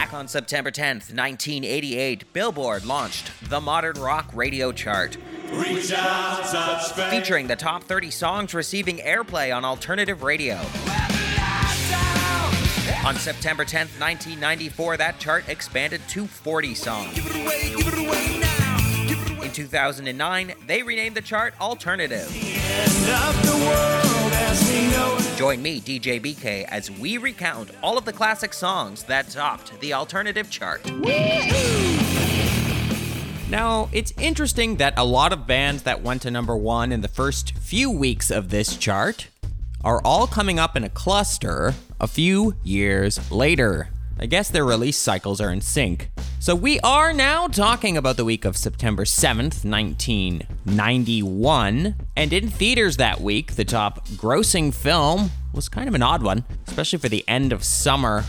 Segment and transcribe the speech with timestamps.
[0.00, 5.14] Back on September 10th, 1988, Billboard launched the Modern Rock Radio Chart.
[7.10, 10.54] Featuring the top 30 songs receiving airplay on alternative radio.
[13.04, 17.18] On September 10th, 1994, that chart expanded to 40 songs.
[19.50, 22.28] In 2009, they renamed the chart Alternative.
[25.36, 29.92] Join me, DJ BK, as we recount all of the classic songs that topped the
[29.92, 30.88] Alternative chart.
[33.50, 37.08] Now, it's interesting that a lot of bands that went to number one in the
[37.08, 39.26] first few weeks of this chart
[39.82, 43.88] are all coming up in a cluster a few years later.
[44.16, 46.08] I guess their release cycles are in sync.
[46.42, 51.94] So we are now talking about the week of September 7th, 1991.
[52.16, 56.46] And in theaters that week, the top grossing film was kind of an odd one,
[56.66, 58.24] especially for the end of summer.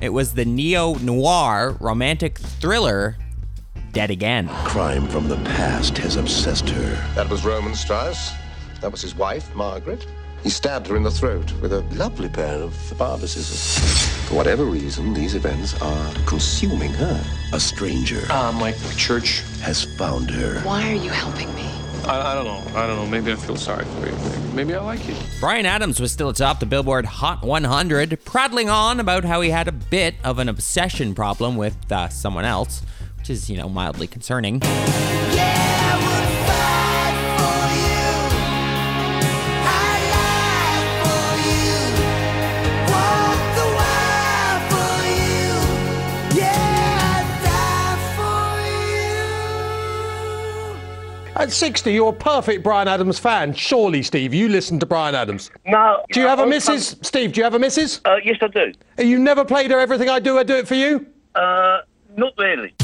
[0.00, 3.16] It was the neo noir romantic thriller
[3.90, 4.48] Dead Again.
[4.66, 7.14] Crime from the past has obsessed her.
[7.16, 8.30] That was Roman Strauss.
[8.80, 10.06] That was his wife, Margaret.
[10.42, 13.78] He stabbed her in the throat with a Lovely pair of barber scissors.
[14.28, 17.24] For whatever reason, these events are consuming her.
[17.52, 19.42] A stranger Ah, Uh, my church.
[19.62, 20.60] has found her.
[20.60, 21.68] Why are you helping me?
[22.06, 22.62] I, I don't know.
[22.78, 23.06] I don't know.
[23.06, 24.12] Maybe I feel sorry for you.
[24.14, 25.14] Maybe, maybe I like you.
[25.40, 29.66] Bryan Adams was still atop the Billboard Hot 100, prattling on about how he had
[29.66, 32.82] a bit of an obsession problem with uh, someone else,
[33.18, 34.60] which is, you know, mildly concerning.
[51.38, 53.52] At 60, you're a perfect Bryan Adams fan.
[53.52, 55.50] Surely, Steve, you listen to Bryan Adams.
[55.66, 56.02] No.
[56.10, 56.96] Do you have a missus?
[57.02, 58.00] Steve, do you have a missus?
[58.06, 58.72] Uh, yes, I do.
[59.04, 61.06] You never played her Everything I Do, I Do It For You?
[61.34, 61.80] Uh,
[62.16, 62.74] not really.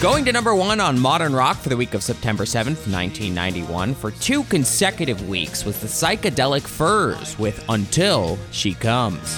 [0.00, 4.12] Going to number one on Modern Rock for the week of September 7th, 1991, for
[4.12, 9.36] two consecutive weeks was the Psychedelic Furs with Until She Comes.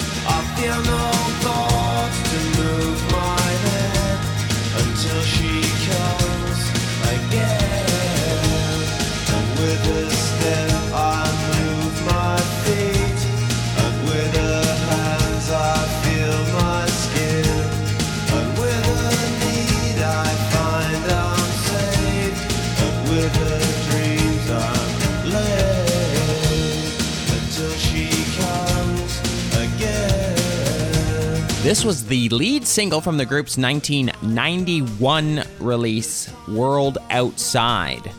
[31.73, 38.11] This was the lead single from the group's 1991 release, World Outside.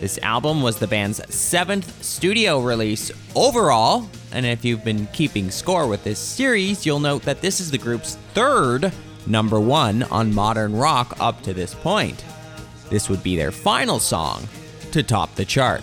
[0.00, 5.86] This album was the band's seventh studio release overall, and if you've been keeping score
[5.86, 8.90] with this series, you'll note that this is the group's third
[9.26, 12.24] number one on modern rock up to this point.
[12.88, 14.48] This would be their final song
[14.92, 15.82] to top the chart.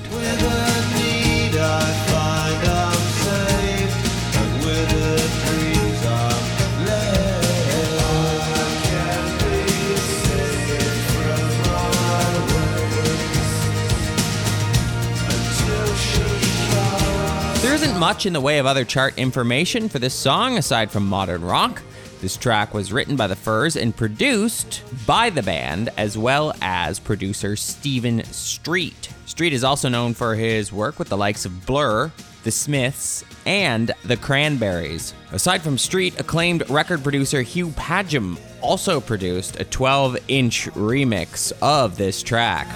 [17.89, 21.41] Isn't much in the way of other chart information for this song aside from modern
[21.41, 21.81] rock.
[22.21, 26.99] This track was written by the Furs and produced by the band, as well as
[26.99, 29.09] producer Stephen Street.
[29.25, 32.11] Street is also known for his work with the likes of Blur,
[32.43, 35.15] The Smiths, and The Cranberries.
[35.31, 41.97] Aside from Street, acclaimed record producer Hugh Padgham also produced a 12 inch remix of
[41.97, 42.67] this track.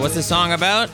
[0.00, 0.90] What's this song about?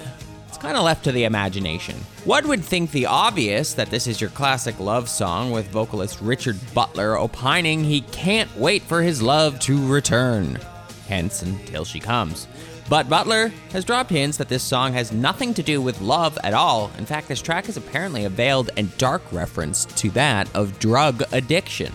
[0.49, 1.95] It's kind of left to the imagination.
[2.25, 6.59] One would think the obvious that this is your classic love song with vocalist Richard
[6.75, 10.59] Butler opining he can't wait for his love to return.
[11.07, 12.49] Hence, until she comes.
[12.89, 16.53] But Butler has dropped hints that this song has nothing to do with love at
[16.53, 16.91] all.
[16.99, 21.23] In fact, this track is apparently a veiled and dark reference to that of drug
[21.31, 21.93] addiction.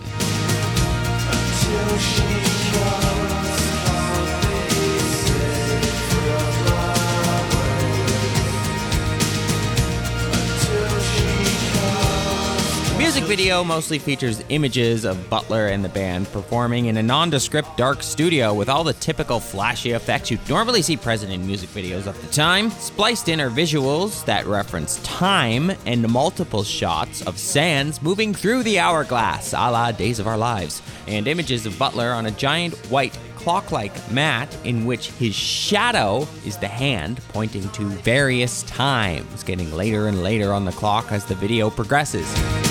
[13.02, 18.00] Music video mostly features images of Butler and the band performing in a nondescript dark
[18.00, 22.18] studio with all the typical flashy effects you'd normally see present in music videos of
[22.22, 22.70] the time.
[22.70, 28.78] Spliced in are visuals that reference time and multiple shots of sands moving through the
[28.78, 33.18] hourglass, a la Days of Our Lives, and images of Butler on a giant white
[33.34, 39.72] clock like mat in which his shadow is the hand pointing to various times, getting
[39.72, 42.61] later and later on the clock as the video progresses.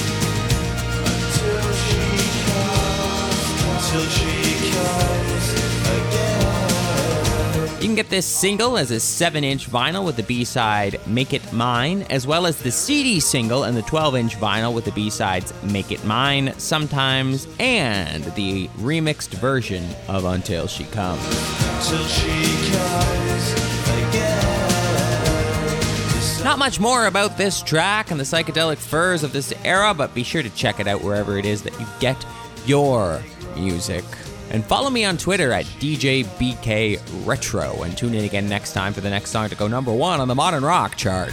[7.81, 11.33] You can get this single as a 7 inch vinyl with the B side Make
[11.33, 14.91] It Mine, as well as the CD single and the 12 inch vinyl with the
[14.91, 21.23] B sides Make It Mine sometimes, and the remixed version of Until She Comes.
[26.43, 30.21] Not much more about this track and the psychedelic furs of this era, but be
[30.21, 32.23] sure to check it out wherever it is that you get
[32.67, 33.23] your
[33.55, 34.05] music.
[34.51, 39.01] And follow me on Twitter at DJBK Retro and tune in again next time for
[39.01, 41.31] the next song to go number one on the Modern Rock chart.